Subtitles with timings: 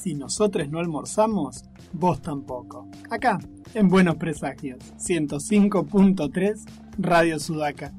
[0.00, 2.88] Si nosotros no almorzamos, vos tampoco.
[3.10, 3.38] Acá,
[3.74, 6.64] en Buenos Presagios, 105.3
[6.96, 7.92] Radio Sudaca.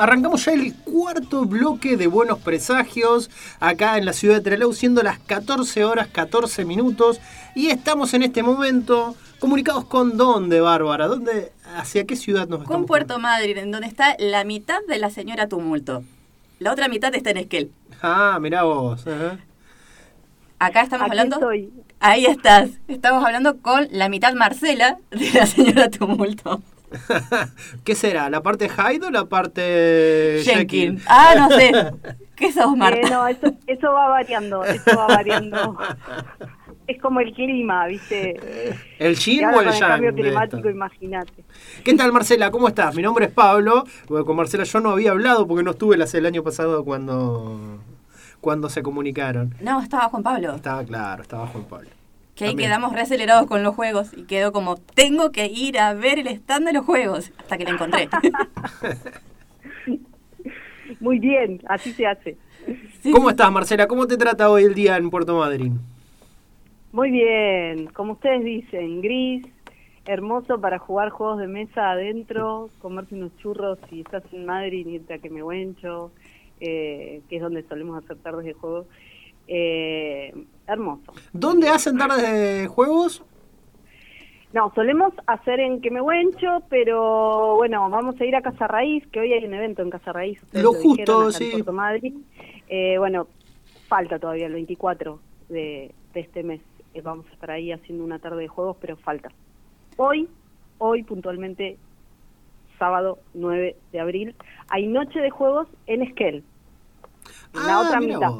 [0.00, 5.02] Arrancamos ya el cuarto bloque de Buenos Presagios acá en la ciudad de Trelew, siendo
[5.02, 7.20] las 14 horas 14 minutos.
[7.54, 12.86] Y estamos en este momento comunicados con dónde, Bárbara, ¿Dónde, ¿hacia qué ciudad nos Con
[12.86, 16.04] Puerto Madryn, en donde está la mitad de la señora Tumulto.
[16.58, 17.70] La otra mitad está en Esquel.
[18.02, 19.04] Ah, mirá vos.
[20.58, 21.40] Acá estamos hablando.
[22.00, 22.70] Ahí estás.
[22.86, 26.60] Estamos hablando con la mitad Marcela de la señora Tumulto.
[27.84, 28.30] ¿Qué será?
[28.30, 31.02] ¿La parte Hyde o la parte Jenkins?
[31.06, 31.72] Ah, no sé.
[32.36, 33.06] ¿Qué sos, Marta?
[33.06, 35.78] Eh, no, eso, eso va variando, eso va variando.
[36.86, 38.74] es como el clima, ¿viste?
[38.98, 39.74] ¿El Shin o el Yang?
[39.74, 41.44] El cambio climático, imagínate.
[41.84, 42.50] ¿Qué tal, Marcela?
[42.50, 42.94] ¿Cómo estás?
[42.94, 43.84] Mi nombre es Pablo.
[44.06, 47.78] con Marcela yo no había hablado porque no estuve el año pasado cuando,
[48.40, 49.54] cuando se comunicaron.
[49.60, 50.54] No, estaba Juan Pablo.
[50.54, 51.99] Estaba claro, estaba Juan Pablo.
[52.40, 56.18] Que ahí quedamos reacelerados con los juegos y quedó como, tengo que ir a ver
[56.18, 58.08] el stand de los juegos, hasta que la encontré.
[61.00, 62.38] Muy bien, así se hace.
[63.12, 63.86] ¿Cómo estás, Marcela?
[63.86, 65.78] ¿Cómo te trata hoy el día en Puerto Madryn?
[66.92, 69.44] Muy bien, como ustedes dicen, gris,
[70.06, 75.12] hermoso para jugar juegos de mesa adentro, comerse unos churros si estás en Madrid, irte
[75.12, 76.10] a que me huencho,
[76.58, 78.86] eh, que es donde solemos hacer tardes de juegos.
[79.52, 80.32] Eh,
[80.68, 81.12] hermoso.
[81.32, 83.24] ¿Dónde hacen tardes de juegos?
[84.52, 89.32] No, solemos hacer en Quemehuencho, pero bueno, vamos a ir a Casa Raíz, que hoy
[89.32, 90.40] hay un evento en Casa Raíz.
[90.52, 91.52] Lo justo, sí.
[91.72, 92.14] Madrid.
[92.68, 93.26] Eh, bueno,
[93.88, 95.18] falta todavía el 24
[95.48, 96.60] de, este mes.
[96.94, 99.30] Eh, vamos a estar ahí haciendo una tarde de juegos, pero falta.
[99.96, 100.28] Hoy,
[100.78, 101.76] hoy puntualmente,
[102.78, 104.36] sábado 9 de abril,
[104.68, 106.44] hay noche de juegos en Esquel.
[107.52, 108.30] la ah, otra mitad.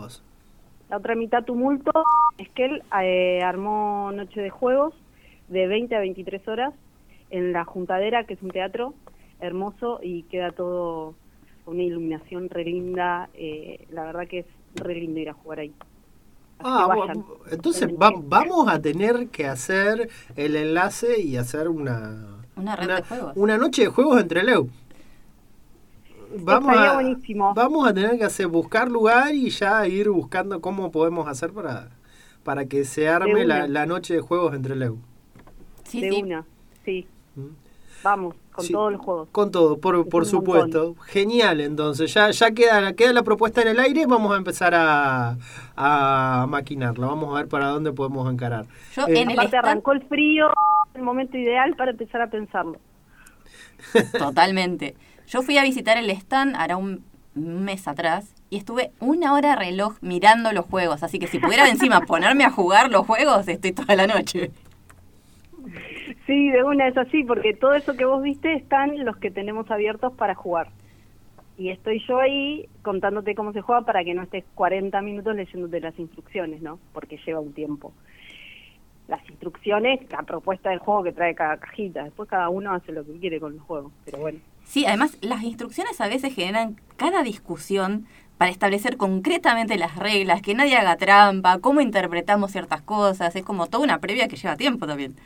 [0.90, 1.92] La otra mitad tumulto
[2.36, 4.92] es que él eh, armó Noche de Juegos
[5.46, 6.74] de 20 a 23 horas
[7.30, 8.94] en la Juntadera, que es un teatro
[9.38, 11.14] hermoso y queda todo
[11.66, 13.30] una iluminación re linda.
[13.34, 15.72] Eh, la verdad que es re lindo ir a jugar ahí.
[16.58, 17.12] ah,
[17.52, 23.32] entonces vamos a tener que hacer el enlace y hacer una, una, red de juegos.
[23.36, 24.68] una noche de juegos entre Leu
[26.38, 27.00] vamos a,
[27.54, 31.90] vamos a tener que hacer, buscar lugar y ya ir buscando cómo podemos hacer para,
[32.42, 34.98] para que se arme la, noche de juegos entre Leu.
[35.84, 36.44] Sí, de una,
[36.84, 37.06] sí.
[37.34, 37.48] ¿Mm?
[38.02, 39.28] Vamos, con todos los juegos.
[39.30, 40.94] Con todo, por, por supuesto.
[41.06, 42.12] Genial, entonces.
[42.14, 44.06] Ya, ya queda, queda la propuesta en el aire.
[44.06, 45.36] Vamos a empezar a,
[45.76, 47.08] a maquinarla.
[47.08, 48.66] Vamos a ver para dónde podemos encarar.
[48.96, 50.50] Yo, eh, en el arrancó el frío,
[50.94, 52.78] el momento ideal para empezar a pensarlo.
[54.18, 54.94] Totalmente.
[55.30, 57.04] Yo fui a visitar el stand hará un
[57.36, 61.04] mes atrás y estuve una hora reloj mirando los juegos.
[61.04, 64.50] Así que si pudiera encima ponerme a jugar los juegos, estoy toda la noche.
[66.26, 69.70] Sí, de una es así, porque todo eso que vos viste están los que tenemos
[69.70, 70.66] abiertos para jugar.
[71.56, 75.78] Y estoy yo ahí contándote cómo se juega para que no estés 40 minutos leyéndote
[75.78, 76.80] las instrucciones, ¿no?
[76.92, 77.92] Porque lleva un tiempo.
[79.06, 82.02] Las instrucciones, la propuesta del juego que trae cada cajita.
[82.02, 84.40] Después cada uno hace lo que quiere con los juegos, pero bueno.
[84.70, 88.06] Sí, además las instrucciones a veces generan cada discusión
[88.38, 93.66] para establecer concretamente las reglas, que nadie haga trampa, cómo interpretamos ciertas cosas, es como
[93.66, 95.16] toda una previa que lleva tiempo también.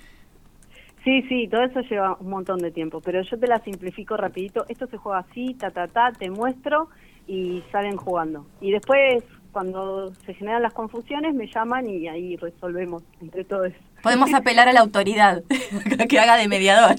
[1.05, 4.65] Sí, sí, todo eso lleva un montón de tiempo, pero yo te la simplifico rapidito,
[4.71, 6.89] esto se juega así, ta, ta, ta, te muestro
[7.27, 8.47] y salen jugando.
[8.63, 13.75] Y después, cuando se generan las confusiones, me llaman y ahí resolvemos entre todos.
[14.03, 15.43] Podemos apelar a la autoridad
[16.09, 16.97] que haga de mediador.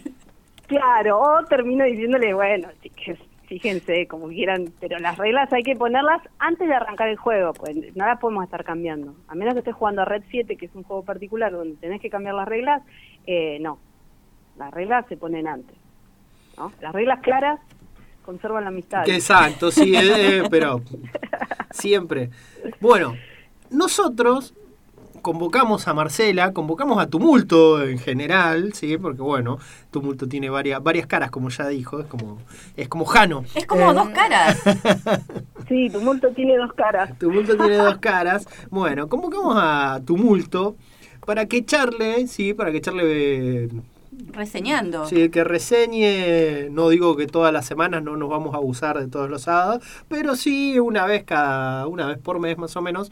[0.67, 2.69] Claro, o termino diciéndole, bueno,
[3.47, 7.75] fíjense como quieran, pero las reglas hay que ponerlas antes de arrancar el juego, pues
[7.95, 9.15] no las podemos estar cambiando.
[9.27, 12.01] A menos que estés jugando a Red 7, que es un juego particular donde tenés
[12.01, 12.81] que cambiar las reglas,
[13.27, 13.79] eh, no.
[14.57, 15.75] Las reglas se ponen antes.
[16.57, 16.71] ¿no?
[16.81, 17.59] Las reglas claras
[18.23, 19.07] conservan la amistad.
[19.07, 20.81] Exacto, sí, eh, eh, pero
[21.71, 22.31] siempre.
[22.79, 23.15] Bueno,
[23.69, 24.55] nosotros
[25.25, 28.95] convocamos a Marcela, convocamos a Tumulto en general, ¿sí?
[28.99, 29.57] Porque bueno,
[29.89, 32.37] Tumulto tiene varias, varias caras, como ya dijo, es como,
[32.77, 33.43] es como Jano.
[33.55, 34.61] Es como Eh, dos caras.
[35.67, 37.17] Sí, Tumulto tiene dos caras.
[37.17, 38.47] Tumulto tiene dos caras.
[38.69, 40.75] Bueno, convocamos a Tumulto
[41.25, 43.69] para que charle, sí, para que charle eh,
[44.31, 45.07] Reseñando.
[45.07, 49.07] Sí, que reseñe, no digo que todas las semanas no nos vamos a abusar de
[49.07, 53.11] todos los sábados, pero sí una vez cada, una vez por mes más o menos,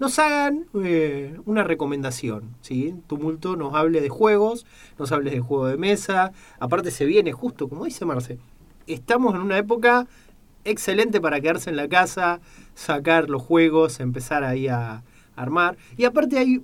[0.00, 2.94] nos hagan eh, una recomendación, ¿sí?
[3.06, 4.66] Tumulto nos hable de juegos,
[4.98, 8.38] nos hable de juego de mesa, aparte se viene justo, como dice Marce,
[8.86, 10.08] estamos en una época
[10.64, 12.40] excelente para quedarse en la casa,
[12.74, 15.02] sacar los juegos, empezar ahí a
[15.36, 16.62] armar, y aparte hay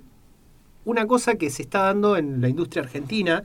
[0.83, 3.43] una cosa que se está dando en la industria argentina,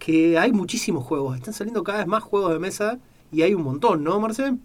[0.00, 2.98] que hay muchísimos juegos, están saliendo cada vez más juegos de mesa
[3.30, 4.58] y hay un montón, ¿no, Marcel?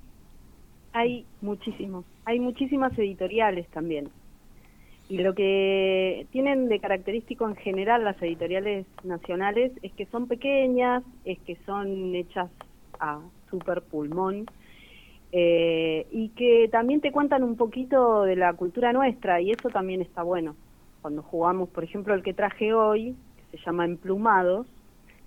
[0.94, 4.10] Hay muchísimos, hay muchísimas editoriales también.
[5.08, 11.04] Y lo que tienen de característico en general las editoriales nacionales es que son pequeñas,
[11.26, 12.50] es que son hechas
[13.00, 13.20] a
[13.50, 14.46] super pulmón
[15.32, 20.02] eh, y que también te cuentan un poquito de la cultura nuestra y eso también
[20.02, 20.56] está bueno.
[21.02, 23.16] Cuando jugamos, por ejemplo, el que traje hoy,
[23.52, 24.66] que se llama Emplumados,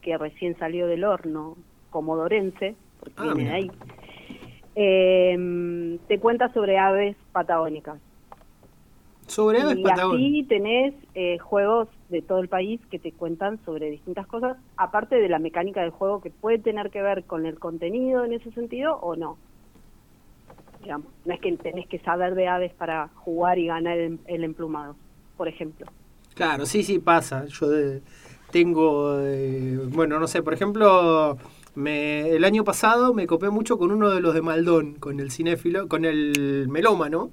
[0.02, 1.56] que recién salió del horno
[1.90, 3.70] comodorense, porque Ah, viene de ahí,
[4.74, 8.00] eh, te cuenta sobre aves patagónicas.
[9.28, 14.26] Sobre Y así tenés eh, juegos de todo el país que te cuentan sobre distintas
[14.26, 18.24] cosas, aparte de la mecánica del juego que puede tener que ver con el contenido
[18.24, 19.38] en ese sentido o no.
[20.80, 24.44] Digamos, no es que tenés que saber de aves para jugar y ganar el, el
[24.44, 24.96] emplumado,
[25.36, 25.86] por ejemplo.
[26.34, 27.46] Claro, sí, sí, pasa.
[27.46, 28.02] Yo de-
[28.50, 31.36] tengo, eh, bueno, no sé, por ejemplo,
[31.74, 35.30] me, el año pasado me copé mucho con uno de los de Maldón, con el
[35.30, 37.30] cinéfilo, con el melómano.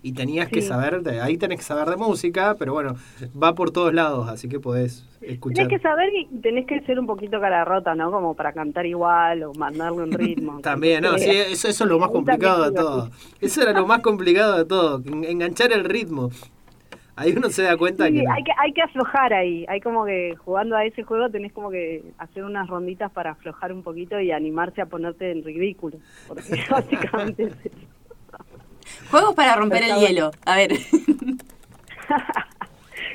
[0.00, 2.94] Y tenías que saber, de, ahí tenés que saber de música, pero bueno,
[3.40, 5.66] va por todos lados, así que podés escuchar.
[5.66, 8.12] Tenés que saber y tenés que ser un poquito cara rota, ¿no?
[8.12, 10.60] Como para cantar igual o mandarle un ritmo.
[10.62, 13.10] También, no, sí, eso, eso es lo más complicado de todo.
[13.40, 16.30] Eso era lo más complicado de todo, en- enganchar el ritmo.
[17.16, 18.22] Ahí uno se da cuenta Sí, que...
[18.22, 18.32] no.
[18.32, 19.64] hay que hay que aflojar ahí.
[19.68, 23.72] Hay como que jugando a ese juego tenés como que hacer unas ronditas para aflojar
[23.72, 25.96] un poquito y animarse a ponerte en ridículo.
[26.28, 27.78] Porque básicamente es eso.
[29.10, 30.06] Juegos para romper el bueno.
[30.06, 30.30] hielo.
[30.44, 30.72] A ver.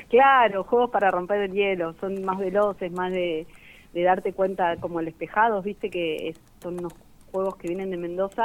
[0.08, 1.94] Claro, juegos para romper el hielo.
[2.00, 3.46] Son más veloces, más de,
[3.92, 6.92] de darte cuenta como el espejados, viste que es- son unos
[7.32, 8.44] juegos que vienen de Mendoza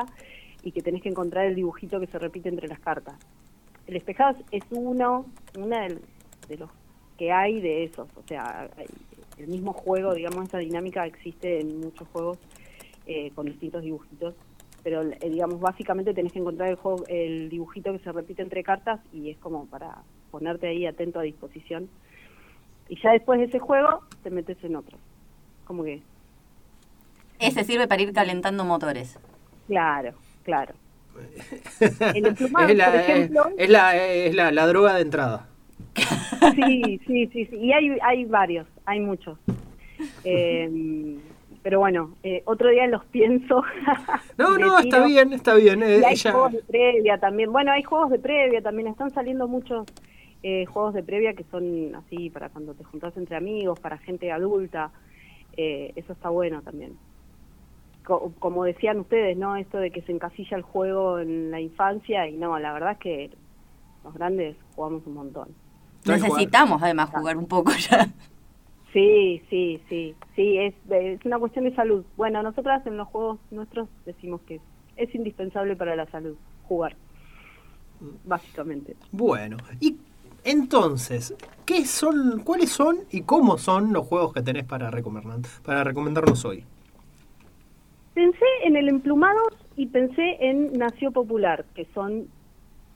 [0.64, 3.16] y que tenés que encontrar el dibujito que se repite entre las cartas.
[3.88, 5.26] El espejados es uno,
[5.58, 6.02] una del-
[6.48, 6.70] de los
[7.18, 8.08] que hay de esos.
[8.16, 8.68] O sea,
[9.38, 12.40] el mismo juego, digamos, esa dinámica existe en muchos juegos
[13.06, 14.34] eh, con distintos dibujitos.
[14.84, 18.64] Pero, eh, digamos, básicamente tenés que encontrar el, juego, el dibujito que se repite entre
[18.64, 19.98] cartas y es como para
[20.32, 21.90] ponerte ahí atento a disposición.
[22.88, 24.98] Y ya después de ese juego te metes en otro.
[25.66, 26.02] Como que,
[27.40, 29.20] Ese sirve para ir calentando motores.
[29.68, 30.74] claro, claro.
[32.16, 35.48] El emplumado, es la, por ejemplo, es la, es la, la droga de entrada.
[36.56, 37.56] Sí, sí, sí, sí.
[37.58, 39.38] Y hay, hay varios, hay muchos.
[40.24, 41.18] Eh,
[41.64, 43.64] pero bueno, eh, otro día los pienso.
[44.38, 45.84] No, no, está bien, está bien.
[45.84, 47.52] eh, Y hay juegos de previa también.
[47.52, 48.88] Bueno, hay juegos de previa también.
[48.88, 49.86] Están saliendo muchos
[50.44, 54.32] eh, juegos de previa que son así para cuando te juntas entre amigos, para gente
[54.32, 54.92] adulta.
[55.58, 56.94] Eh, eso está bueno también.
[58.06, 59.58] Co- como decían ustedes, ¿no?
[59.58, 62.98] Esto de que se encasilla el juego en la infancia y no, la verdad es
[63.00, 63.30] que
[64.06, 65.50] los grandes jugamos un montón.
[66.30, 68.08] Necesitamos además jugar un poco ya.
[68.94, 72.04] Sí, sí, sí, sí, es, es una cuestión de salud.
[72.18, 74.60] Bueno, nosotras en los juegos nuestros decimos que
[74.98, 76.36] es indispensable para la salud
[76.68, 76.96] jugar,
[78.26, 78.96] básicamente.
[79.12, 79.98] Bueno, y
[80.44, 85.84] entonces, ¿qué son, cuáles son y cómo son los juegos que tenés para recomendar, para
[85.84, 86.64] recomendarnos hoy?
[88.14, 92.28] Pensé en el Emplumados y pensé en Nació Popular, que son...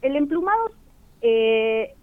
[0.02, 0.72] El Emplumados
[1.22, 1.94] eh,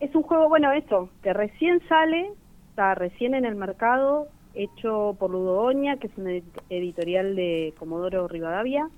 [0.00, 2.30] es un juego, bueno, esto, que recién sale,
[2.76, 8.28] está recién en el mercado, hecho por Ludogoña, que es una edi- editorial de Comodoro
[8.28, 8.90] Rivadavia,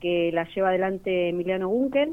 [0.00, 2.12] que la lleva adelante Emiliano Bunkel.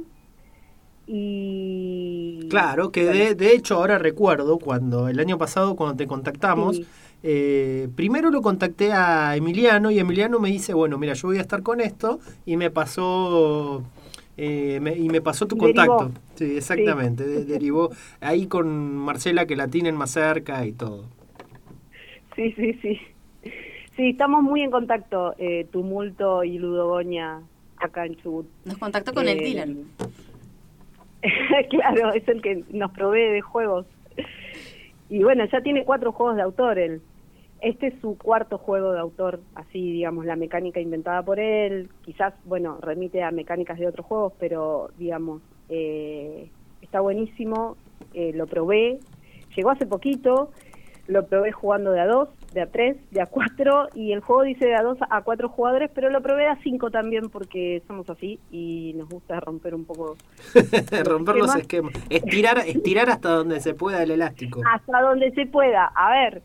[1.05, 2.47] Y...
[2.49, 6.85] Claro, que de, de hecho ahora recuerdo cuando el año pasado cuando te contactamos, Sí.
[7.21, 11.41] eh, primero lo contacté a Emiliano y Emiliano me dice, bueno, mira, yo voy a
[11.41, 13.83] estar con esto y me pasó...
[14.37, 15.97] eh, me- y me pasó tu Derivó.
[15.97, 16.21] contacto.
[16.35, 17.25] Sí, exactamente.
[17.25, 17.89] de- derivó
[18.21, 21.05] ahí con Marcela que la tienen más cerca y todo.
[22.35, 22.99] Sí, sí, sí.
[23.95, 27.41] Sí, estamos muy en contacto, eh, Tumulto y Ludogoña,
[27.77, 28.45] acá en Chubut.
[28.65, 29.75] Nos contactó con el Eh, dealer.
[31.69, 33.85] claro, es el que nos provee de juegos.
[35.09, 37.01] Y bueno, ya tiene cuatro juegos de autor él.
[37.61, 41.89] Este es su cuarto juego de autor, así digamos, la mecánica inventada por él.
[42.03, 46.49] Quizás, bueno, remite a mecánicas de otros juegos, pero digamos, eh,
[46.81, 47.77] está buenísimo.
[48.13, 48.99] Eh, lo probé,
[49.55, 50.51] llegó hace poquito,
[51.07, 54.43] lo probé jugando de a dos, de a tres, de a cuatro, y el juego
[54.43, 58.09] dice de a dos a cuatro jugadores, pero lo probé a cinco también porque somos
[58.09, 60.15] así y nos gusta romper un poco.
[61.05, 61.93] romper los esquemas.
[62.09, 64.61] Estirar, estirar hasta donde se pueda el elástico.
[64.71, 65.91] Hasta donde se pueda.
[65.95, 66.43] A ver,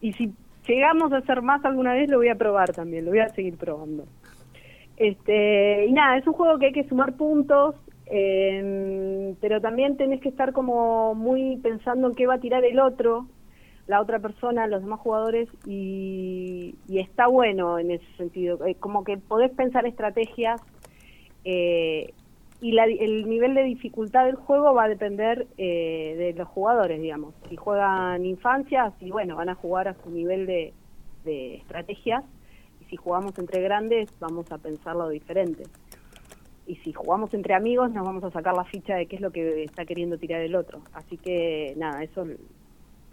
[0.00, 0.32] y si
[0.66, 3.56] llegamos a hacer más alguna vez, lo voy a probar también, lo voy a seguir
[3.56, 4.04] probando.
[4.96, 10.20] Este, y nada, es un juego que hay que sumar puntos, eh, pero también tenés
[10.20, 13.26] que estar como muy pensando en qué va a tirar el otro,
[13.86, 18.64] la otra persona, los demás jugadores, y, está bueno en ese sentido.
[18.66, 20.60] Eh, como que podés pensar estrategias
[21.44, 22.12] eh,
[22.60, 27.34] y el nivel de dificultad del juego va a depender eh, de los jugadores, digamos.
[27.48, 30.72] Si juegan infancias, y bueno, van a jugar a su nivel de,
[31.24, 32.24] de estrategias,
[32.80, 35.64] y si jugamos entre grandes, vamos a pensarlo diferente.
[36.66, 39.30] Y si jugamos entre amigos, nos vamos a sacar la ficha de qué es lo
[39.30, 40.82] que está queriendo tirar el otro.
[40.92, 42.26] Así que, nada, eso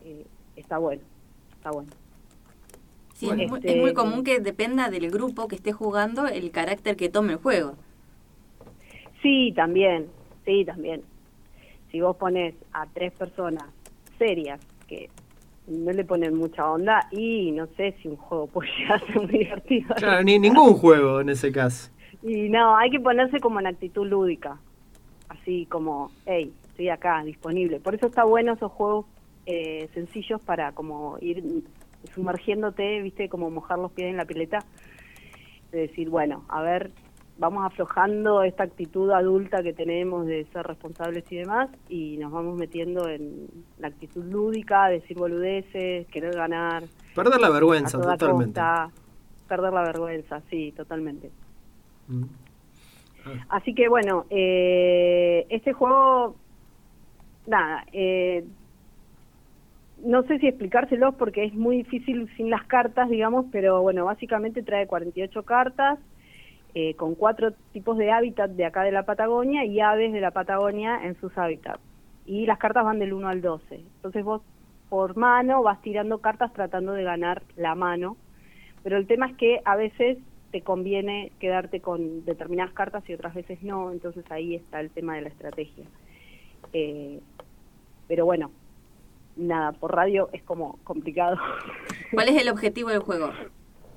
[0.04, 0.26] eh,
[0.56, 1.04] está bueno,
[1.56, 1.92] está bueno.
[3.14, 7.10] Sí, es, muy, este, común que dependa del grupo que esté jugando el carácter que
[7.10, 7.76] tome el juego.
[9.22, 10.08] Sí, también,
[10.46, 11.02] sí, también.
[11.92, 13.64] Si vos pones a tres personas
[14.18, 15.10] serias que
[15.68, 18.70] no le ponen mucha onda y no sé si un juego puede
[19.08, 19.96] ser muy divertido.
[19.96, 21.92] Claro, ni ningún juego en ese caso.
[22.22, 24.58] Y no, hay que ponerse como en actitud lúdica,
[25.30, 27.80] así como, hey, estoy acá, disponible.
[27.80, 29.06] Por eso está bueno esos juegos
[29.46, 31.44] eh, sencillos para como ir
[32.14, 34.60] sumergiéndote, viste, como mojar los pies en la pileta,
[35.72, 36.92] de decir, bueno, a ver,
[37.38, 42.58] vamos aflojando esta actitud adulta que tenemos de ser responsables y demás, y nos vamos
[42.58, 43.48] metiendo en
[43.80, 46.84] la actitud lúdica, decir boludeces, querer ganar.
[47.14, 48.62] Perder la vergüenza, totalmente.
[49.48, 51.32] perder la vergüenza, sí, totalmente.
[52.08, 52.24] Mm.
[53.50, 56.36] Así que bueno, eh, este juego,
[57.48, 58.46] nada, eh,
[60.04, 64.62] no sé si explicárselos porque es muy difícil sin las cartas, digamos, pero bueno, básicamente
[64.62, 66.00] trae 48 cartas
[66.78, 70.32] eh, con cuatro tipos de hábitat de acá de la Patagonia y aves de la
[70.32, 71.80] Patagonia en sus hábitats.
[72.26, 73.76] Y las cartas van del 1 al 12.
[73.76, 74.42] Entonces vos
[74.90, 78.18] por mano vas tirando cartas tratando de ganar la mano,
[78.84, 80.18] pero el tema es que a veces
[80.52, 85.16] te conviene quedarte con determinadas cartas y otras veces no, entonces ahí está el tema
[85.16, 85.86] de la estrategia.
[86.74, 87.22] Eh,
[88.08, 88.52] pero bueno,
[89.38, 91.38] nada, por radio es como complicado.
[92.14, 93.32] ¿Cuál es el objetivo del juego?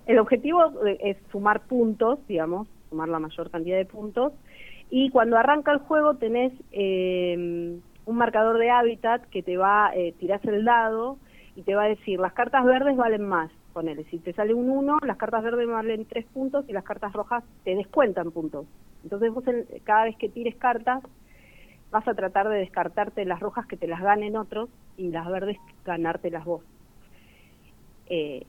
[0.09, 4.33] El objetivo es sumar puntos, digamos, sumar la mayor cantidad de puntos.
[4.89, 10.15] Y cuando arranca el juego tenés eh, un marcador de hábitat que te va, eh,
[10.19, 11.19] tirás el dado
[11.57, 14.71] y te va a decir, las cartas verdes valen más, ponele, si te sale un
[14.71, 18.65] 1, las cartas verdes valen 3 puntos y las cartas rojas te descuentan puntos.
[19.03, 19.45] Entonces vos
[19.85, 21.03] cada vez que tires cartas,
[21.91, 25.59] vas a tratar de descartarte las rojas que te las ganen otros y las verdes
[25.85, 26.63] ganártelas vos.
[28.07, 28.47] Eh,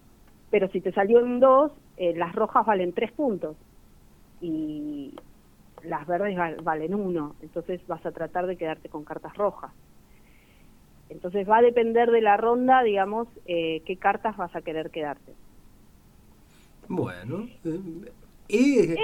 [0.50, 3.56] pero si te salió un 2, eh, las rojas valen 3 puntos
[4.42, 5.14] y
[5.84, 9.72] las verdes valen 1, entonces vas a tratar de quedarte con cartas rojas.
[11.10, 15.34] Entonces va a depender de la ronda, digamos, eh, qué cartas vas a querer quedarte.
[16.88, 17.48] Bueno,
[18.48, 18.96] y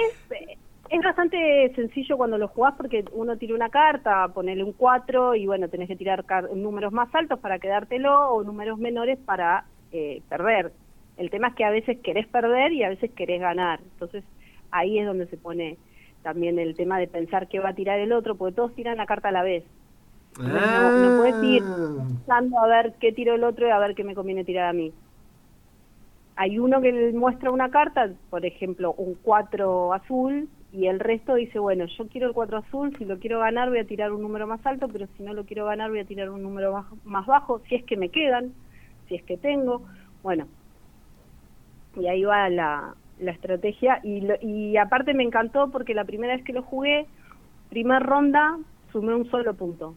[0.88, 5.46] es bastante sencillo cuando lo jugás porque uno tira una carta, ponele un 4 y
[5.46, 6.24] bueno, tenés que tirar
[6.54, 10.72] números más altos para quedártelo o números menores para eh, perder.
[11.16, 13.80] El tema es que a veces querés perder y a veces querés ganar.
[13.92, 14.24] Entonces
[14.70, 15.78] ahí es donde se pone
[16.22, 19.06] también el tema de pensar qué va a tirar el otro, porque todos tiran la
[19.06, 19.64] carta a la vez.
[20.38, 22.04] no, no puedes ir ah.
[22.06, 24.72] pensando a ver qué tiro el otro y a ver qué me conviene tirar a
[24.72, 24.92] mí
[26.36, 31.58] hay uno que muestra una carta, por ejemplo, un 4 azul, y el resto dice,
[31.58, 34.46] bueno, yo quiero el 4 azul, si lo quiero ganar voy a tirar un número
[34.46, 37.60] más alto, pero si no lo quiero ganar voy a tirar un número más bajo,
[37.60, 38.52] si es que me quedan,
[39.08, 39.82] si es que tengo,
[40.22, 40.46] bueno.
[41.96, 46.44] Y ahí va la, la estrategia, y, y aparte me encantó porque la primera vez
[46.44, 47.06] que lo jugué,
[47.70, 48.58] primer ronda,
[48.92, 49.94] sumé un solo punto.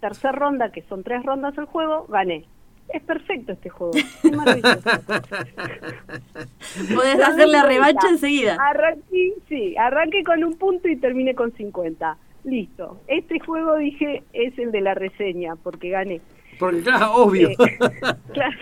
[0.00, 2.46] Tercer ronda, que son tres rondas el juego, gané
[2.88, 3.92] es perfecto este juego.
[3.96, 4.80] Es maravilloso.
[6.94, 8.56] Puedes hacer la revancha enseguida.
[8.60, 12.16] Arranqué, sí, arranqué con un punto y terminé con 50.
[12.44, 13.00] Listo.
[13.06, 16.22] Este juego, dije, es el de la reseña, porque gané.
[16.58, 17.50] Porque, claro, obvio.
[17.50, 17.56] Eh,
[18.32, 18.56] claro.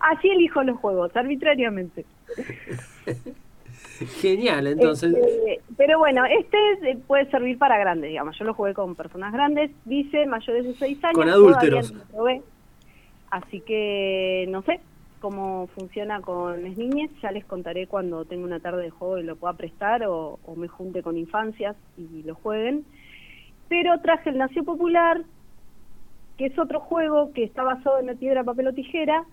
[0.00, 2.04] Así elijo los juegos, arbitrariamente.
[4.20, 5.14] Genial, entonces.
[5.14, 8.38] Este, pero bueno, este eh, puede servir para grandes, digamos.
[8.38, 11.14] Yo lo jugué con personas grandes, dice mayores de 6 años.
[11.14, 11.92] Con adúlteros.
[12.12, 12.42] probé.
[13.30, 14.80] Así que no sé
[15.20, 17.10] cómo funciona con las niñas.
[17.22, 20.56] Ya les contaré cuando tenga una tarde de juego y lo pueda prestar o, o
[20.56, 22.84] me junte con infancias y lo jueguen.
[23.68, 25.22] Pero traje el Nació Popular,
[26.38, 29.24] que es otro juego que está basado en la piedra, papel o tijera.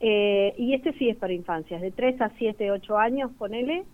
[0.00, 3.84] Eh, y este sí es para infancias, de 3 a 7, 8 años, ponele,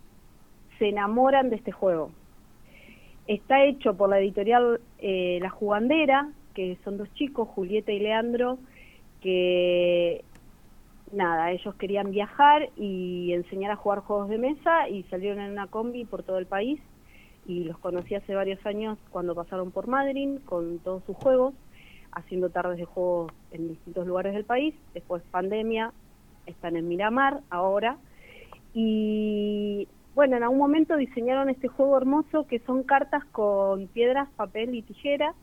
[0.79, 2.11] se enamoran de este juego.
[3.27, 8.57] Está hecho por la editorial eh, La Jugandera, que son dos chicos, Julieta y Leandro,
[9.21, 10.23] que
[11.11, 15.67] nada, ellos querían viajar y enseñar a jugar juegos de mesa y salieron en una
[15.67, 16.79] combi por todo el país
[17.45, 21.53] y los conocí hace varios años cuando pasaron por Madrid con todos sus juegos,
[22.17, 25.93] haciendo tardes de juegos en distintos lugares del país, después pandemia,
[26.45, 27.97] están en Miramar ahora
[28.73, 34.73] y bueno, en algún momento diseñaron este juego hermoso que son cartas con piedras, papel
[34.73, 35.33] y tijera,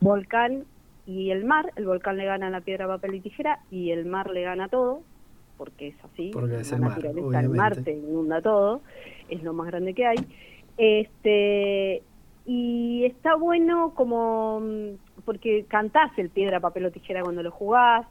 [0.00, 0.64] volcán
[1.06, 4.04] y el mar, el volcán le gana a la piedra, papel y tijera y el
[4.04, 5.00] mar le gana todo,
[5.56, 8.82] porque es así, Porque es la el mar, el mar te inunda todo,
[9.30, 10.18] es lo más grande que hay.
[10.76, 12.02] Este
[12.46, 18.06] y está bueno como mm, porque cantás el piedra, papel o tijera cuando lo jugás.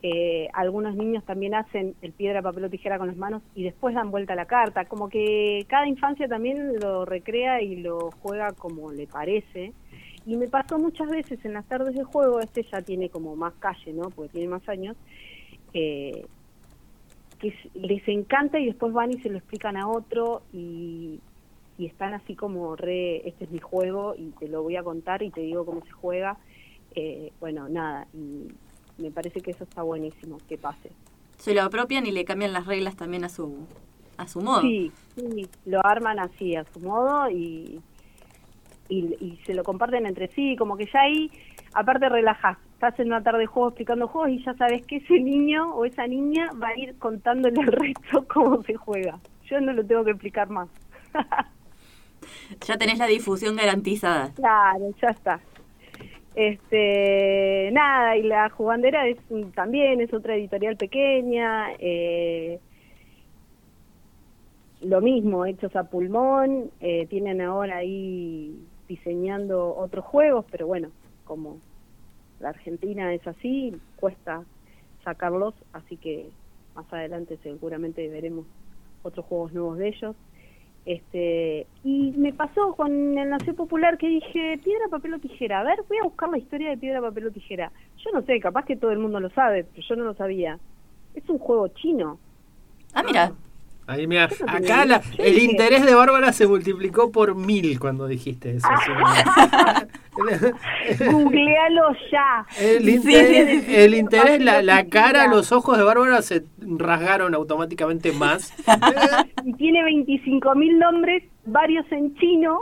[0.00, 3.94] Eh, algunos niños también hacen el piedra, papel o tijera con las manos y después
[3.94, 4.84] dan vuelta la carta.
[4.84, 9.72] Como que cada infancia también lo recrea y lo juega como le parece.
[10.26, 13.54] Y me pasó muchas veces en las tardes de juego, este ya tiene como más
[13.54, 14.10] calle, ¿no?
[14.10, 14.94] Porque tiene más años,
[15.72, 16.26] eh,
[17.38, 21.20] que les encanta y después van y se lo explican a otro y,
[21.78, 25.22] y están así como re, este es mi juego y te lo voy a contar
[25.22, 26.36] y te digo cómo se juega.
[26.94, 28.48] Eh, bueno, nada, y
[29.00, 30.90] me parece que eso está buenísimo, que pase.
[31.36, 33.66] Se lo apropian y le cambian las reglas también a su
[34.16, 34.62] a su modo.
[34.62, 37.80] Sí, sí, lo arman así a su modo y,
[38.88, 41.30] y, y se lo comparten entre sí, como que ya ahí,
[41.72, 45.20] aparte relajás, estás en una tarde de juego explicando juegos y ya sabes que ese
[45.20, 49.20] niño o esa niña va a ir contándole al resto cómo se juega.
[49.44, 50.68] Yo no lo tengo que explicar más.
[52.66, 54.32] Ya tenés la difusión garantizada.
[54.34, 55.40] Claro, ya está.
[56.34, 59.18] Este, nada, y la jugandera es
[59.54, 62.60] también es otra editorial pequeña, eh,
[64.80, 70.90] lo mismo, hechos a pulmón, eh, tienen ahora ahí diseñando otros juegos, pero bueno,
[71.24, 71.58] como
[72.40, 74.44] la Argentina es así, cuesta
[75.04, 76.28] sacarlos, así que
[76.74, 78.46] más adelante seguramente veremos
[79.02, 80.16] otros juegos nuevos de ellos.
[80.88, 85.60] Este, y me pasó con el Nació Popular que dije, piedra, papel o tijera.
[85.60, 87.70] A ver, voy a buscar la historia de piedra, papel o tijera.
[88.02, 90.58] Yo no sé, capaz que todo el mundo lo sabe, pero yo no lo sabía.
[91.14, 92.18] Es un juego chino.
[92.94, 93.32] Ah, mira.
[93.86, 98.56] Ahí, mira, no acá la- el interés de Bárbara se multiplicó por mil cuando dijiste
[98.56, 98.68] eso.
[100.98, 102.46] Googlealo ya.
[102.58, 103.74] El interés, sí, sí.
[103.74, 108.52] el interés la, cara, los ojos de Bárbara se rasgaron automáticamente más.
[109.44, 112.58] Y tiene 25.000 nombres, varios en chino,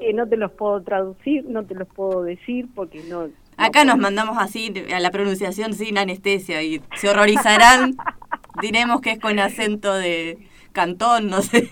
[0.00, 3.28] que no te los puedo traducir, no te los puedo decir porque no...
[3.56, 7.96] Acá no nos mandamos así a la pronunciación sin anestesia y se horrorizarán.
[8.62, 10.38] Diremos que es con acento de
[10.72, 11.70] cantón, no sé.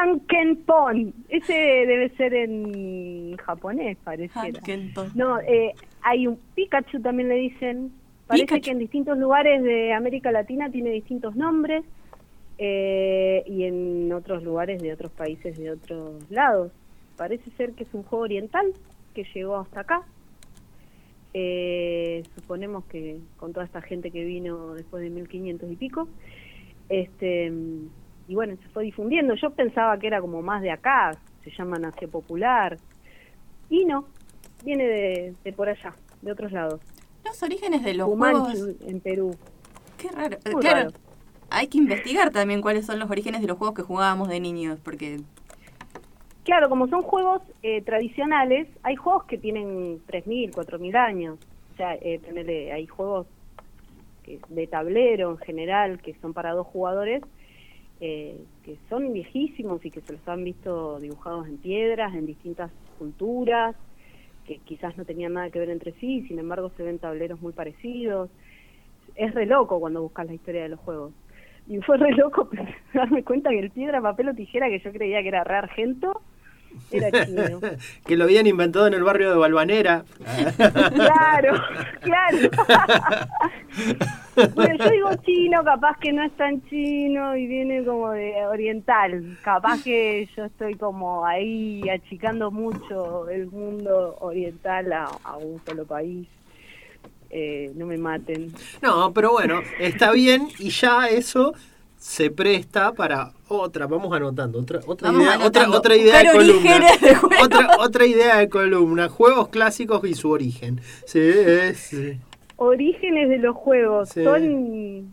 [0.00, 1.14] Hankenpon.
[1.28, 4.60] Ese debe ser en japonés, pareciera.
[5.14, 7.92] No, eh, hay un Pikachu también le dicen.
[8.26, 8.62] Parece Pikachu.
[8.62, 11.84] que en distintos lugares de América Latina tiene distintos nombres
[12.58, 16.72] eh, y en otros lugares de otros países de otros lados.
[17.16, 18.66] Parece ser que es un juego oriental
[19.14, 20.02] que llegó hasta acá.
[21.32, 26.08] Eh, suponemos que con toda esta gente que vino después de 1500 y pico.
[26.88, 27.52] Este,
[28.30, 29.34] y bueno, se fue difundiendo.
[29.34, 32.78] Yo pensaba que era como más de acá, se llama Nació Popular.
[33.68, 34.04] Y no,
[34.64, 36.80] viene de, de por allá, de otros lados.
[37.24, 38.54] Los orígenes de los juegos.
[38.86, 39.36] en Perú.
[39.98, 40.38] Qué raro.
[40.52, 40.76] Muy claro.
[40.76, 40.90] raro.
[41.50, 44.78] Hay que investigar también cuáles son los orígenes de los juegos que jugábamos de niños,
[44.80, 45.18] porque
[46.44, 51.38] Claro, como son juegos eh, tradicionales, hay juegos que tienen 3.000, 4.000 años.
[51.74, 53.26] O sea, eh, hay juegos
[54.48, 57.24] de tablero en general que son para dos jugadores,
[58.00, 62.70] eh, que son viejísimos y que se los han visto dibujados en piedras, en distintas
[62.98, 63.76] culturas,
[64.46, 67.52] que quizás no tenían nada que ver entre sí, sin embargo se ven tableros muy
[67.52, 68.30] parecidos.
[69.16, 71.12] Es re loco cuando buscas la historia de los juegos.
[71.68, 72.48] Y fue re loco
[72.94, 76.22] darme cuenta que el piedra, papel o tijera, que yo creía que era re argento,
[76.90, 77.60] Era chino.
[78.06, 80.04] que lo habían inventado en el barrio de Balvanera.
[80.56, 81.62] Claro,
[82.00, 82.50] claro.
[84.54, 89.38] bueno, yo digo chino, capaz que no es tan chino y viene como de oriental.
[89.42, 95.84] Capaz que yo estoy como ahí achicando mucho el mundo oriental a, a un solo
[95.84, 96.26] país.
[97.32, 98.52] Eh, no me maten.
[98.82, 101.54] No, pero bueno, está bien y ya eso
[102.00, 105.76] se presta para otra, vamos anotando, otra, otra Vamos idea, otra, anotando.
[105.76, 106.78] otra idea de columna.
[106.78, 107.44] de.
[107.44, 110.80] Otra, otra idea de columna, juegos clásicos y su origen.
[111.04, 111.20] Sí,
[111.74, 112.18] sí.
[112.56, 114.08] Orígenes de los juegos.
[114.08, 114.24] Sí.
[114.24, 115.12] Son.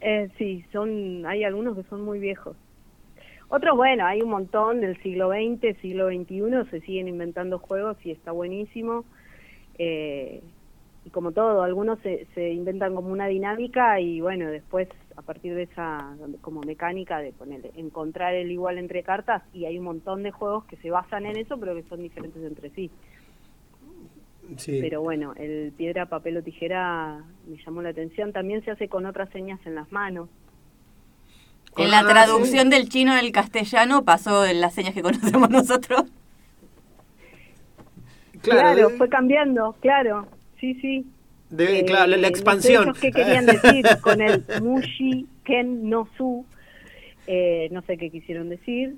[0.00, 1.26] Eh, sí, son.
[1.26, 2.56] Hay algunos que son muy viejos.
[3.50, 8.10] Otros, bueno, hay un montón del siglo XX, siglo XXI, se siguen inventando juegos y
[8.10, 9.04] está buenísimo.
[9.76, 10.42] Eh,
[11.04, 15.54] y como todo, algunos se, se inventan como una dinámica y bueno, después a partir
[15.54, 20.22] de esa como mecánica de ponerle, encontrar el igual entre cartas y hay un montón
[20.22, 22.90] de juegos que se basan en eso pero que son diferentes entre sí.
[24.56, 24.78] sí.
[24.80, 28.32] Pero bueno, el piedra, papel o tijera me llamó la atención.
[28.32, 30.28] También se hace con otras señas en las manos.
[31.76, 36.04] En la traducción del chino al castellano pasó en las señas que conocemos nosotros.
[38.42, 40.26] Claro, de- fue cambiando, claro.
[40.60, 41.06] Sí, sí.
[41.56, 42.92] De- Eh, claro, la, la no sé expansión.
[43.00, 46.44] qué querían decir con el mushi ken no su.
[47.26, 48.96] Eh, no sé qué quisieron decir.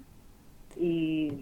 [0.79, 1.33] Y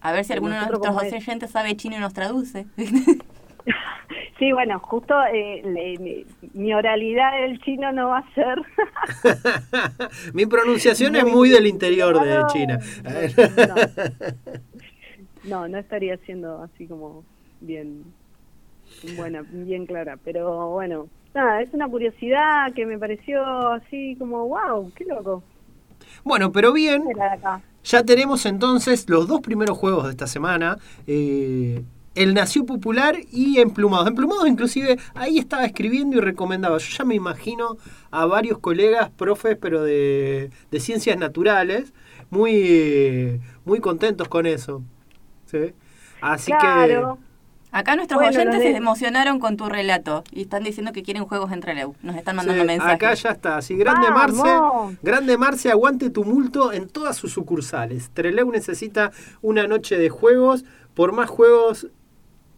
[0.00, 2.66] A ver si alguno de nuestros oyentes sabe chino y nos traduce.
[4.38, 8.58] sí, bueno, justo eh, le- mi, mi oralidad del chino no va a ser.
[10.34, 12.78] Mi pronunciación es Muy del interior de No, China.
[15.44, 17.24] No, no estaría siendo así como
[17.60, 18.04] bien
[19.02, 24.92] buena, bien clara, pero bueno, nada, es una curiosidad que me pareció así como, wow,
[24.94, 25.42] qué loco.
[26.24, 27.04] Bueno, pero bien.
[27.84, 30.78] Ya tenemos entonces los dos primeros juegos de esta semana.
[31.06, 34.06] eh, el Nació Popular y Emplumados.
[34.06, 36.78] Emplumados inclusive ahí estaba escribiendo y recomendaba.
[36.78, 37.76] Yo ya me imagino
[38.12, 41.92] a varios colegas, profes, pero de, de ciencias naturales,
[42.30, 44.82] muy, muy contentos con eso.
[45.46, 45.74] ¿sí?
[46.20, 47.18] Así Claro.
[47.74, 51.50] Acá nuestros Bueno, oyentes se emocionaron con tu relato y están diciendo que quieren juegos
[51.50, 51.96] entre Leu.
[52.02, 52.94] Nos están mandando sí, mensajes.
[52.94, 53.56] acá ya está.
[53.56, 54.36] Así, grande ¡Vamos!
[54.36, 58.10] Marce, grande Marce, aguante tumulto en todas sus sucursales.
[58.14, 59.10] Treleu necesita
[59.42, 61.88] una noche de juegos por más juegos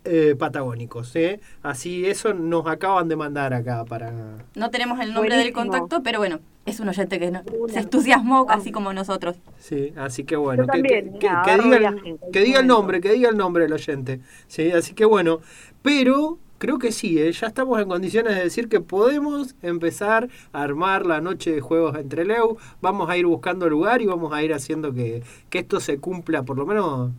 [0.04, 1.16] eh, patagónicos.
[1.16, 1.40] ¿eh?
[1.62, 4.12] Así eso nos acaban de mandar acá para...
[4.54, 8.44] No tenemos el nombre del contacto, pero bueno, es un oyente que no- se entusiasmó
[8.44, 8.60] Vamos.
[8.60, 9.36] así como nosotros.
[9.58, 12.40] Sí, así que bueno, Yo que, también, que- que- mira, que agarro diga, viaje que
[12.40, 14.20] diga el nombre, que diga el nombre del oyente.
[14.48, 15.40] Sí, así que bueno,
[15.82, 17.30] pero creo que sí, ¿eh?
[17.32, 21.96] ya estamos en condiciones de decir que podemos empezar a armar la noche de juegos
[21.98, 22.56] entre Leu.
[22.80, 26.42] Vamos a ir buscando lugar y vamos a ir haciendo que, que esto se cumpla
[26.44, 27.10] por lo menos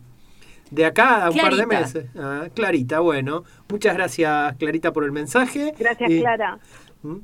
[0.70, 2.06] de acá a un par de meses.
[2.18, 3.44] Ah, Clarita, bueno.
[3.70, 5.72] Muchas gracias, Clarita, por el mensaje.
[5.78, 6.58] Gracias, Y- Clara.
[7.02, 7.16] ¿Mm?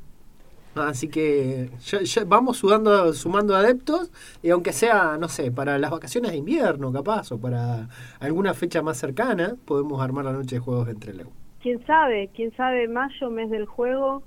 [0.76, 4.10] Así que ya- ya vamos sudando, sumando adeptos
[4.42, 7.88] y aunque sea, no sé, para las vacaciones de invierno capaz o para
[8.20, 11.28] alguna fecha más cercana, podemos armar la noche de juegos entre Leu.
[11.62, 12.28] ¿Quién sabe?
[12.34, 12.88] ¿Quién sabe?
[12.88, 14.22] Mayo, mes del juego,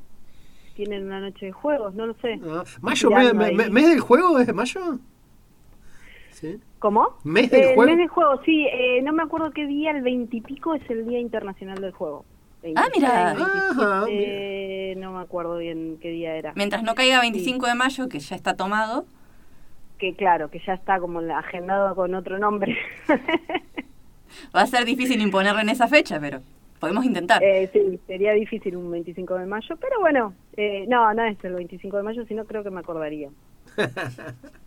[0.75, 2.39] tienen una noche de juegos, no lo sé.
[2.47, 4.99] Ah, ¿Mayo, mes del juego es de mayo?
[6.31, 6.59] ¿Sí?
[6.79, 7.17] ¿Cómo?
[7.23, 7.89] ¿Mes del Eh, juego?
[7.91, 8.67] mes del juego, sí.
[8.71, 12.25] eh, no me acuerdo qué día, el veintipico es el Día Internacional del Juego.
[12.75, 13.33] Ah, mira.
[13.33, 16.53] 26, Ajá, 27, no me acuerdo bien qué día era.
[16.55, 19.05] Mientras no caiga 25 de mayo, que ya está tomado,
[19.97, 22.77] Que claro, que ya está como agendado con otro nombre.
[24.55, 26.41] va a ser difícil imponerlo en esa fecha, pero
[26.79, 27.41] podemos intentar.
[27.43, 31.53] Eh, sí, sería difícil un 25 de mayo, pero bueno, eh, no, no es el
[31.53, 33.29] 25 de mayo, sino creo que me acordaría.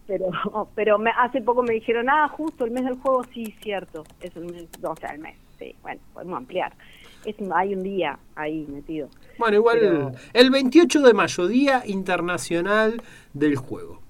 [0.06, 0.28] Pero,
[0.74, 4.34] pero me, hace poco me dijeron, ah, justo el mes del juego, sí, cierto, es
[4.34, 6.72] el mes, o sea, el mes, sí, bueno, podemos ampliar.
[7.24, 9.08] Es, hay un día ahí metido.
[9.38, 13.02] Bueno, igual Pero- el 28 de mayo, Día Internacional
[13.34, 14.00] del Juego.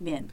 [0.00, 0.26] Bien.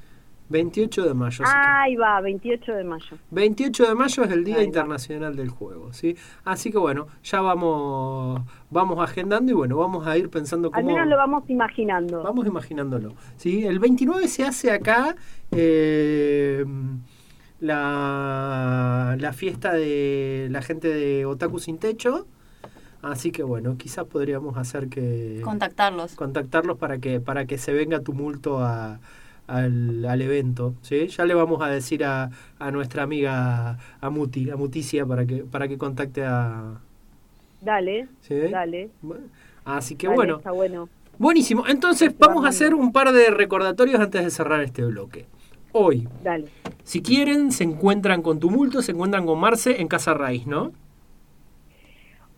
[0.47, 1.43] 28 de mayo.
[1.47, 3.17] Ahí va, 28 de mayo.
[3.31, 4.65] 28 de mayo es el Día Ahí va.
[4.67, 6.15] Internacional del Juego, ¿sí?
[6.43, 10.93] Así que bueno, ya vamos vamos agendando y bueno, vamos a ir pensando Al cómo...
[10.93, 12.21] menos lo vamos imaginando.
[12.21, 13.65] Vamos imaginándolo, ¿sí?
[13.65, 15.15] El 29 se hace acá
[15.49, 16.63] eh,
[17.59, 22.27] la, la fiesta de la gente de Otaku Sin Techo,
[23.01, 25.41] así que bueno, quizás podríamos hacer que...
[25.43, 26.15] Contactarlos.
[26.15, 28.99] contactarlos para que para que se venga tumulto a,
[29.47, 31.07] al, al evento ¿sí?
[31.07, 35.43] ya le vamos a decir a, a nuestra amiga a Muti a Muticia para que
[35.43, 36.79] para que contacte a
[37.61, 38.35] Dale, ¿sí?
[38.51, 38.89] dale.
[39.63, 40.89] Así que dale, bueno Está bueno.
[41.17, 45.25] buenísimo entonces vamos a hacer un par de recordatorios antes de cerrar este bloque
[45.75, 46.07] hoy.
[46.23, 46.45] Dale.
[46.83, 50.71] Si quieren, se encuentran con Tumulto, se encuentran con Marce en Casa Raíz, ¿no?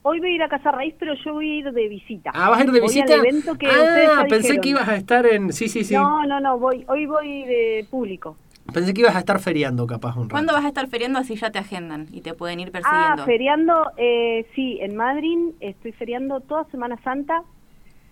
[0.03, 2.31] Hoy voy a ir a Casa Raíz, pero yo voy a ir de visita.
[2.33, 3.13] Ah, ¿vas a ir de Voy visita?
[3.13, 4.61] al evento que ustedes ah, ya pensé dijeron.
[4.61, 5.51] que ibas a estar en...
[5.51, 5.93] Sí, sí, sí.
[5.95, 8.37] No, no, no, voy, hoy voy de público.
[8.73, 10.29] Pensé que ibas a estar feriando capaz un rato.
[10.31, 13.25] ¿Cuándo vas a estar feriando así ya te agendan y te pueden ir Ah, persiguiendo?
[13.25, 17.43] feriando, eh, sí, en Madrid estoy feriando toda Semana Santa,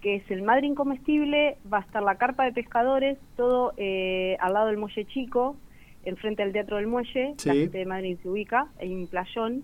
[0.06, 4.54] que es el Madrid comestible, va a estar la carpa de pescadores, todo eh, al
[4.54, 5.56] lado del Muelle Chico,
[6.04, 7.50] enfrente al Teatro del Muelle, Sí.
[7.50, 9.63] la gente de Madrid se ubica, un playón,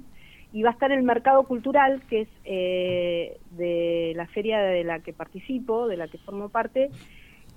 [0.52, 5.02] y va a estar el Mercado Cultural, que es eh, de la feria de la
[5.02, 6.90] que participo, de la que formo parte,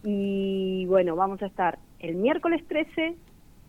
[0.04, 3.14] y bueno, vamos a estar el miércoles 13,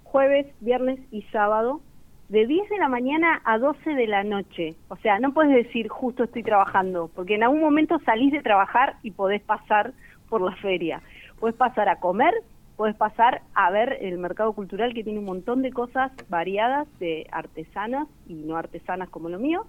[0.04, 1.80] jueves, viernes y sábado,
[2.29, 4.75] de 10 de la mañana a 12 de la noche.
[4.89, 8.95] O sea, no puedes decir justo estoy trabajando, porque en algún momento salís de trabajar
[9.03, 9.93] y podés pasar
[10.29, 11.01] por la feria.
[11.39, 12.33] Puedes pasar a comer,
[12.77, 17.27] puedes pasar a ver el mercado cultural que tiene un montón de cosas variadas de
[17.31, 19.65] artesanas y no artesanas como lo mío.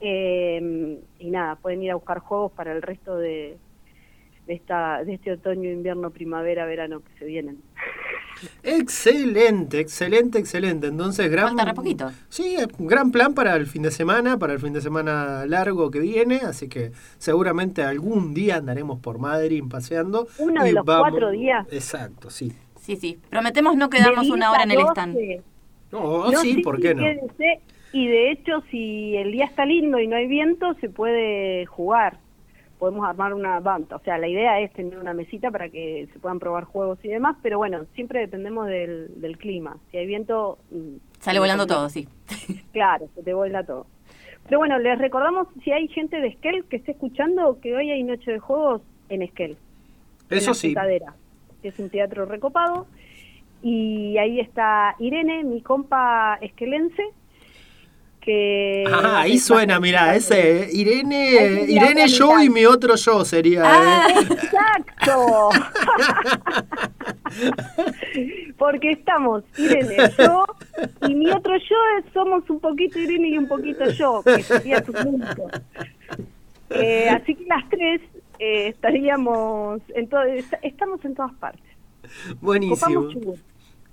[0.00, 3.56] Eh, y nada, pueden ir a buscar juegos para el resto de,
[4.46, 7.58] de, esta, de este otoño, invierno, primavera, verano que se vienen.
[8.62, 10.88] Excelente, excelente, excelente.
[10.88, 11.48] Entonces, gran...
[11.48, 12.10] Falta re poquito.
[12.28, 16.00] Sí, gran plan para el fin de semana, para el fin de semana largo que
[16.00, 20.26] viene, así que seguramente algún día andaremos por Madrid paseando.
[20.38, 21.66] Uno de los cuatro días.
[21.70, 22.52] Exacto, sí.
[22.80, 23.18] Sí, sí.
[23.30, 24.90] Prometemos no quedarnos una 10 hora en el 12.
[24.90, 25.16] stand.
[25.92, 27.02] No, No, sí, ¿por qué no?
[27.02, 27.60] quédense.
[27.92, 32.18] Y de hecho, si el día está lindo y no hay viento, se puede jugar.
[32.78, 33.96] Podemos armar una banda.
[33.96, 37.08] O sea, la idea es tener una mesita para que se puedan probar juegos y
[37.08, 39.76] demás, pero bueno, siempre dependemos del, del clima.
[39.90, 40.58] Si hay viento...
[40.70, 42.06] mm, Sale volando todo, sí.
[42.72, 43.86] Claro, se te vuela todo.
[44.44, 48.02] Pero bueno, les recordamos, si hay gente de Esquel que esté escuchando, que hoy hay
[48.04, 49.56] noche de juegos en Esquel.
[50.30, 50.74] en Eso la sí.
[51.62, 52.86] Que es un teatro recopado.
[53.62, 57.02] Y ahí está Irene, mi compa esquelense,
[58.26, 58.84] que...
[58.92, 63.62] Ah, ahí suena, mira, ese eh, Irene, Irene yo y mi otro yo sería.
[63.64, 64.08] Ah.
[64.10, 64.14] eh.
[64.30, 65.48] ¡Exacto!
[68.58, 70.44] Porque estamos Irene, yo
[71.08, 74.82] y mi otro yo es- somos un poquito Irene y un poquito yo, que sería
[74.82, 75.48] tu punto.
[76.70, 78.00] Eh, así que las tres
[78.40, 80.08] eh, estaríamos en
[80.62, 81.62] estamos en todas partes.
[82.40, 83.08] Buenísimo.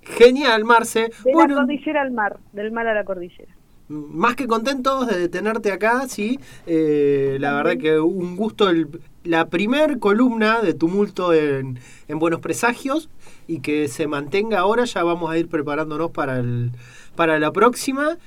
[0.02, 1.10] Genial, Marce.
[1.24, 3.52] de Bueno, la cordillera al mar, del mar a la cordillera.
[3.88, 6.38] Más que contentos de tenerte acá, sí.
[6.66, 12.40] Eh, la verdad que un gusto el- la primer columna de tumulto en, en Buenos
[12.40, 13.08] Presagios
[13.46, 14.84] y que se mantenga ahora.
[14.84, 16.72] Ya vamos a ir preparándonos para, el,
[17.16, 18.18] para la próxima.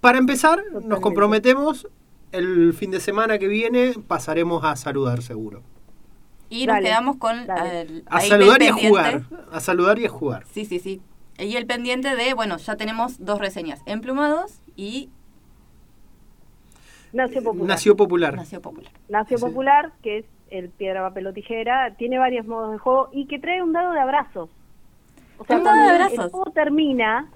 [0.00, 1.88] Para empezar, nos comprometemos.
[2.32, 5.62] El fin de semana que viene pasaremos a saludar seguro.
[6.50, 7.46] Y nos Dale, quedamos con...
[7.46, 7.80] dale.
[7.82, 9.22] eh, A saludar y a jugar.
[9.52, 10.44] A saludar y a jugar.
[10.52, 11.00] Sí, sí, sí.
[11.38, 15.10] Y el pendiente de, bueno, ya tenemos dos reseñas, Emplumados y
[17.12, 17.68] Nació Popular.
[17.68, 18.34] Nació popular.
[18.34, 18.92] Nació Popular.
[19.08, 19.38] Nació.
[19.38, 23.38] Popular, que es el piedra, papel o tijera, tiene varios modos de juego y que
[23.38, 24.50] trae un dado de abrazos.
[25.38, 26.24] O sea, Un dado cuando de el- abrazos.
[26.26, 27.28] el juego termina,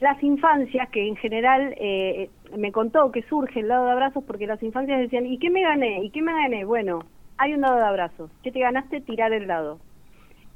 [0.00, 4.46] las infancias, que en general eh, me contó que surge el dado de abrazos porque
[4.46, 6.04] las infancias decían, ¿y qué me gané?
[6.04, 6.64] ¿Y qué me gané?
[6.66, 7.00] Bueno,
[7.38, 8.30] hay un dado de abrazos.
[8.42, 9.00] ¿Qué te ganaste?
[9.00, 9.78] Tirar el dado.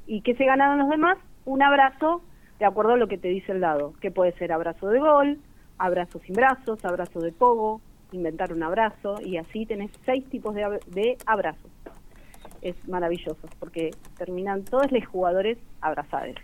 [0.07, 1.17] ¿Y qué se ganaron los demás?
[1.47, 2.23] Un abrazo
[2.59, 5.39] de acuerdo a lo que te dice el dado, que puede ser abrazo de gol,
[5.79, 7.81] abrazo sin brazos, abrazo de pogo,
[8.13, 11.71] inventar un abrazo, y así tenés seis tipos de, de abrazos.
[12.63, 16.37] Es maravilloso, porque terminan todos los jugadores abrazados.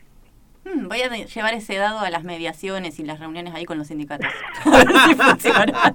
[0.64, 3.88] Hmm, voy a llevar ese dado a las mediaciones y las reuniones ahí con los
[3.88, 4.29] sindicatos.
[4.64, 5.94] A ver si funciona.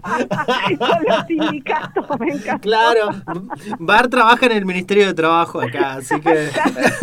[0.77, 2.61] Con los sindicatos, me encantó.
[2.61, 3.09] Claro,
[3.79, 6.49] Bar trabaja en el Ministerio de Trabajo acá, así que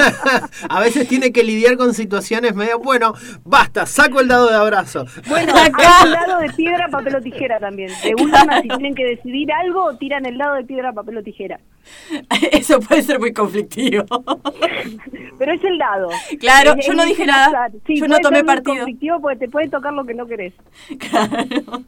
[0.68, 5.06] a veces tiene que lidiar con situaciones medio, bueno, basta, saco el dado de abrazo.
[5.26, 5.70] Bueno, hay
[6.04, 7.90] un dado de piedra, papel o tijera también.
[8.02, 11.60] De última, si tienen que decidir algo, tiran el dado de piedra, papel o tijera.
[12.52, 14.04] Eso puede ser muy conflictivo.
[15.38, 16.08] Pero es el dado.
[16.40, 17.70] Claro, Es- yo no dije nada.
[17.86, 18.76] Sí, Yo no tomé ser partido.
[18.76, 20.54] conflictivo porque te puede tocar lo que no querés.
[20.98, 21.82] Claro.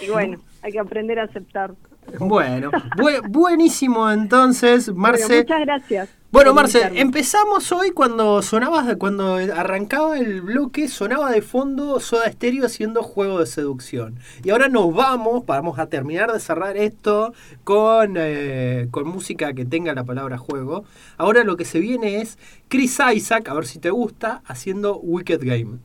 [0.00, 1.72] Y bueno, hay que aprender a aceptar.
[2.18, 5.38] Bueno, bu- buenísimo entonces, Bueno, Marce.
[5.42, 6.08] muchas gracias.
[6.32, 12.64] Bueno, Marce, empezamos hoy cuando sonaba, cuando arrancaba el bloque, sonaba de fondo Soda Stereo
[12.64, 14.18] haciendo juego de seducción.
[14.42, 19.66] Y ahora nos vamos, vamos a terminar de cerrar esto con, eh, con música que
[19.66, 20.84] tenga la palabra juego.
[21.18, 25.40] Ahora lo que se viene es Chris Isaac, a ver si te gusta, haciendo Wicked
[25.42, 25.80] Game.